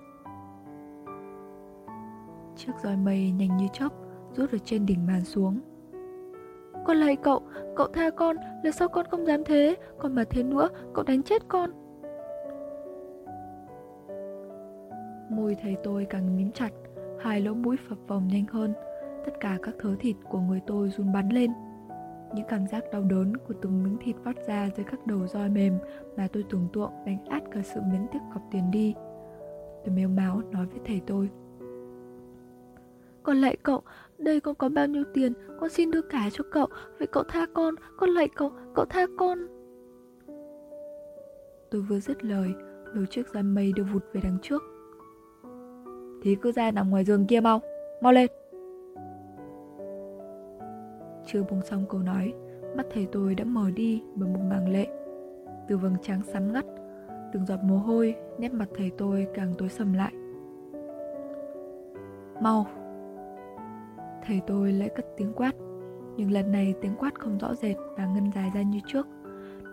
Chiếc 2.56 2.72
roi 2.82 2.96
mây 2.96 3.30
nhanh 3.30 3.56
như 3.56 3.66
chớp 3.72 3.88
Rút 4.32 4.52
ở 4.52 4.58
trên 4.64 4.86
đỉnh 4.86 5.06
màn 5.06 5.24
xuống. 5.24 5.60
Con 6.86 6.96
lạy 6.96 7.16
cậu, 7.16 7.42
cậu 7.76 7.86
tha 7.86 8.10
con, 8.10 8.36
lần 8.64 8.72
sau 8.72 8.88
con 8.88 9.06
không 9.10 9.26
dám 9.26 9.44
thế, 9.44 9.76
còn 9.98 10.14
mà 10.14 10.24
thế 10.30 10.42
nữa, 10.42 10.68
cậu 10.94 11.04
đánh 11.04 11.22
chết 11.22 11.48
con. 11.48 11.70
Môi 15.48 15.56
thầy 15.62 15.76
tôi 15.82 16.06
càng 16.10 16.36
mím 16.36 16.52
chặt, 16.52 16.70
hai 17.20 17.40
lỗ 17.40 17.54
mũi 17.54 17.76
phập 17.88 17.98
phồng 18.08 18.28
nhanh 18.28 18.46
hơn, 18.46 18.72
tất 19.24 19.32
cả 19.40 19.58
các 19.62 19.74
thớ 19.78 19.96
thịt 20.00 20.16
của 20.28 20.40
người 20.40 20.60
tôi 20.66 20.90
run 20.90 21.12
bắn 21.12 21.28
lên. 21.28 21.50
Những 22.34 22.46
cảm 22.48 22.66
giác 22.66 22.84
đau 22.92 23.02
đớn 23.02 23.36
của 23.36 23.54
từng 23.62 23.84
miếng 23.84 23.96
thịt 24.00 24.16
vắt 24.24 24.36
ra 24.46 24.70
dưới 24.76 24.86
các 24.90 25.06
đầu 25.06 25.26
roi 25.26 25.48
mềm 25.48 25.78
mà 26.16 26.28
tôi 26.32 26.44
tưởng 26.50 26.68
tượng 26.72 26.90
đánh 27.06 27.24
át 27.26 27.42
cả 27.50 27.62
sự 27.62 27.80
miến 27.92 28.00
tiếc 28.12 28.18
cọc 28.34 28.42
tiền 28.50 28.70
đi. 28.70 28.94
Tôi 29.84 29.94
mếu 29.94 30.08
máu 30.08 30.42
nói 30.50 30.66
với 30.66 30.80
thầy 30.84 31.00
tôi. 31.06 31.30
Con 33.22 33.36
lạy 33.36 33.56
cậu, 33.62 33.82
đây 34.18 34.40
con 34.40 34.54
có 34.54 34.68
bao 34.68 34.86
nhiêu 34.86 35.04
tiền, 35.14 35.32
con 35.60 35.70
xin 35.70 35.90
đưa 35.90 36.02
cả 36.02 36.28
cho 36.32 36.44
cậu, 36.52 36.66
vậy 36.98 37.08
cậu 37.12 37.22
tha 37.28 37.46
con, 37.54 37.74
con 37.96 38.10
lạy 38.10 38.28
cậu, 38.36 38.52
cậu 38.74 38.84
tha 38.84 39.06
con. 39.18 39.38
Tôi 41.70 41.80
vừa 41.80 42.00
dứt 42.00 42.24
lời, 42.24 42.54
đôi 42.94 43.06
chiếc 43.10 43.28
roi 43.34 43.42
mây 43.42 43.72
đưa 43.76 43.84
vụt 43.84 44.02
về 44.12 44.20
đằng 44.24 44.38
trước. 44.42 44.62
Thì 46.22 46.34
cứ 46.34 46.52
ra 46.52 46.70
nằm 46.70 46.90
ngoài 46.90 47.04
giường 47.04 47.26
kia 47.26 47.40
mau, 47.40 47.60
mau 48.00 48.12
lên. 48.12 48.30
Chưa 51.26 51.42
buông 51.42 51.62
xong 51.62 51.84
câu 51.88 52.00
nói, 52.00 52.32
mắt 52.76 52.86
thầy 52.94 53.06
tôi 53.12 53.34
đã 53.34 53.44
mở 53.44 53.70
đi 53.70 54.02
bởi 54.14 54.28
một 54.28 54.40
màng 54.50 54.68
lệ. 54.68 54.86
Từ 55.68 55.76
vầng 55.76 55.96
trắng 56.02 56.20
sắn 56.22 56.52
ngắt, 56.52 56.64
từng 57.32 57.46
giọt 57.46 57.58
mồ 57.64 57.76
hôi, 57.76 58.14
nét 58.38 58.52
mặt 58.52 58.68
thầy 58.74 58.90
tôi 58.98 59.26
càng 59.34 59.54
tối 59.58 59.68
sầm 59.68 59.92
lại. 59.92 60.12
Mau! 62.40 62.66
Thầy 64.26 64.40
tôi 64.46 64.72
lại 64.72 64.88
cất 64.88 65.06
tiếng 65.16 65.32
quát, 65.32 65.52
nhưng 66.16 66.30
lần 66.30 66.52
này 66.52 66.74
tiếng 66.80 66.94
quát 66.98 67.20
không 67.20 67.38
rõ 67.38 67.54
rệt 67.54 67.76
và 67.96 68.06
ngân 68.06 68.30
dài 68.34 68.50
ra 68.54 68.62
như 68.62 68.78
trước. 68.86 69.06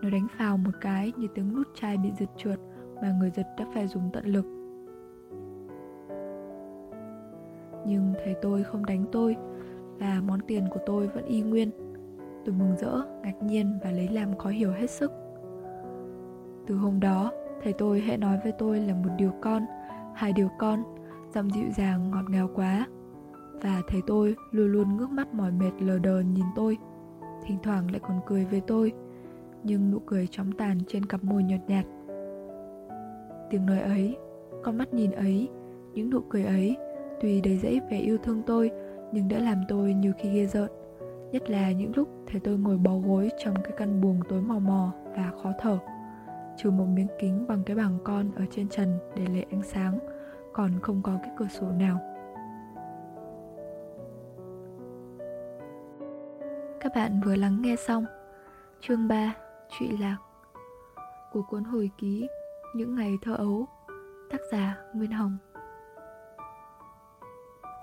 Nó 0.02 0.10
đánh 0.10 0.28
phào 0.38 0.58
một 0.58 0.72
cái 0.82 1.14
như 1.18 1.28
tiếng 1.36 1.56
nút 1.56 1.68
chai 1.75 1.98
bị 1.98 2.12
giật 2.20 2.30
trượt 2.38 2.60
mà 3.02 3.16
người 3.20 3.32
giật 3.36 3.48
đã 3.58 3.66
phải 3.74 3.88
dùng 3.88 4.10
tận 4.14 4.25
lực. 4.25 4.54
Nhưng 7.86 8.13
thầy 8.24 8.36
tôi 8.42 8.63
không 8.63 8.86
đánh 8.86 9.06
tôi 9.12 9.36
và 10.00 10.22
món 10.27 10.39
tiền 10.48 10.63
của 10.72 10.80
tôi 10.86 11.08
vẫn 11.08 11.25
y 11.25 11.42
nguyên. 11.42 11.72
Tôi 12.46 12.56
mừng 12.56 12.75
rỡ, 12.77 13.01
ngạc 13.24 13.44
nhiên 13.44 13.80
và 13.84 13.92
lấy 13.92 14.08
làm 14.08 14.38
khó 14.38 14.50
hiểu 14.50 14.72
hết 14.72 14.89
sức. 14.89 15.12
Từ 16.68 16.75
hôm 16.75 17.00
đó, 17.00 17.32
thầy 17.63 17.74
tôi 17.74 18.00
hãy 18.00 18.18
nói 18.18 18.39
với 18.44 18.51
tôi 18.51 18.80
là 18.80 18.94
một 18.94 19.10
điều 19.18 19.32
con, 19.42 19.65
hai 20.15 20.34
điều 20.34 20.50
con, 20.60 20.84
giọng 21.34 21.50
dịu 21.51 21.65
dàng 21.77 22.12
ngọt 22.12 22.30
ngào 22.30 22.50
quá. 22.56 22.88
Và 23.62 23.82
thầy 23.88 24.01
tôi 24.08 24.36
luôn 24.51 24.68
luôn 24.68 24.98
ngước 24.98 25.10
mắt 25.10 25.34
mỏi 25.34 25.51
mệt 25.51 25.72
lờ 25.80 26.00
đờ 26.00 26.20
nhìn 26.20 26.46
tôi, 26.56 26.77
thỉnh 27.46 27.58
thoảng 27.63 27.92
lại 27.92 28.00
còn 28.00 28.20
cười 28.25 28.46
với 28.46 28.62
tôi, 28.62 28.94
nhưng 29.63 29.92
nụ 29.92 30.00
cười 30.00 30.27
chóng 30.27 30.51
tàn 30.51 30.77
trên 30.88 31.06
cặp 31.06 31.24
môi 31.24 31.44
nhợt 31.44 31.62
nhạt. 31.68 31.86
Tiếng 33.50 33.65
nói 33.65 33.80
ấy, 33.80 34.18
con 34.63 34.77
mắt 34.77 34.94
nhìn 34.94 35.12
ấy, 35.12 35.50
những 35.94 36.10
nụ 36.10 36.20
cười 36.30 36.44
ấy, 36.44 36.77
tuy 37.22 37.41
đầy 37.41 37.57
dẫy 37.57 37.81
vẻ 37.89 37.98
yêu 38.00 38.17
thương 38.24 38.41
tôi, 38.45 38.72
nhưng 39.12 39.27
đã 39.27 39.39
làm 39.39 39.63
tôi 39.67 39.93
nhiều 39.93 40.13
khi 40.17 40.29
ghê 40.29 40.45
rợn. 40.45 40.69
Nhất 41.31 41.50
là 41.50 41.72
những 41.72 41.91
lúc 41.95 42.10
thấy 42.27 42.41
tôi 42.43 42.57
ngồi 42.57 42.77
bó 42.77 42.91
gối 42.98 43.29
trong 43.43 43.55
cái 43.63 43.72
căn 43.77 44.01
buồng 44.01 44.19
tối 44.29 44.41
mò 44.41 44.60
mò 44.60 44.93
và 45.15 45.31
khó 45.43 45.51
thở. 45.60 45.77
Trừ 46.57 46.72
một 46.72 46.86
miếng 46.86 47.07
kính 47.19 47.48
bằng 47.48 47.63
cái 47.65 47.75
bảng 47.75 47.98
con 48.03 48.31
ở 48.36 48.45
trên 48.51 48.69
trần 48.69 49.00
để 49.15 49.25
lấy 49.25 49.45
ánh 49.51 49.63
sáng 49.63 50.00
còn 50.53 50.72
không 50.81 51.01
có 51.03 51.19
cái 51.24 51.31
cửa 51.38 51.48
sổ 51.48 51.67
nào. 51.79 52.00
Các 56.79 56.91
bạn 56.95 57.22
vừa 57.25 57.36
lắng 57.36 57.62
nghe 57.62 57.75
xong 57.75 58.05
chương 58.81 59.07
3 59.07 59.36
trụy 59.79 59.98
lạc 59.98 60.17
của 61.31 61.42
cuốn 61.50 61.63
hồi 61.63 61.90
ký 61.98 62.27
những 62.75 62.96
ngày 62.96 63.13
thơ 63.22 63.35
ấu 63.35 63.68
tác 64.31 64.42
giả 64.51 64.77
nguyên 64.94 65.11
hồng. 65.11 65.37